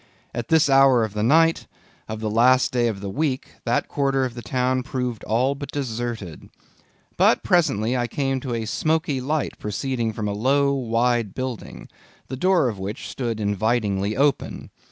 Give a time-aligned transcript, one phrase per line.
[0.33, 1.67] At this hour of the night,
[2.07, 5.71] of the last day of the week, that quarter of the town proved all but
[5.71, 6.49] deserted.
[7.17, 11.87] But presently I came to a smoky light proceeding from a low, wide building,
[12.29, 14.71] the door of which stood invitingly open.